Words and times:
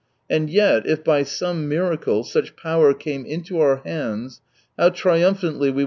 And 0.27 0.49
yet, 0.49 0.87
if 0.87 1.03
by 1.03 1.21
some 1.21 1.69
miracle 1.69 2.23
such 2.23 2.55
power 2.55 2.91
came 2.95 3.23
into 3.23 3.59
our 3.59 3.83
hands, 3.85 4.41
how 4.75 4.89
triumphantly 4.89 5.69
we. 5.69 5.79